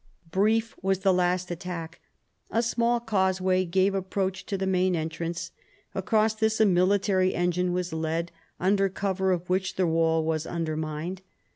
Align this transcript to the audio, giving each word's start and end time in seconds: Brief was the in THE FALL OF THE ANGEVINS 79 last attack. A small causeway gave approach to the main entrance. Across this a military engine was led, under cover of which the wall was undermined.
Brief 0.31 0.75
was 0.81 0.97
the 1.01 1.11
in 1.11 1.15
THE 1.17 1.23
FALL 1.23 1.31
OF 1.35 1.45
THE 1.45 1.53
ANGEVINS 1.53 1.61
79 1.61 1.77
last 1.77 1.91
attack. 1.91 1.99
A 2.49 2.63
small 2.63 2.99
causeway 3.01 3.65
gave 3.65 3.93
approach 3.93 4.45
to 4.47 4.57
the 4.57 4.65
main 4.65 4.95
entrance. 4.95 5.51
Across 5.93 6.33
this 6.37 6.59
a 6.59 6.65
military 6.65 7.35
engine 7.35 7.71
was 7.71 7.93
led, 7.93 8.31
under 8.59 8.89
cover 8.89 9.31
of 9.31 9.47
which 9.47 9.75
the 9.75 9.85
wall 9.85 10.23
was 10.25 10.47
undermined. 10.47 11.21